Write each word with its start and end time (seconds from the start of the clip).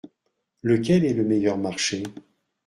Lequel 0.63 1.05
est 1.05 1.13
le 1.13 1.23
meilleur 1.23 1.59
marché? 1.59 2.01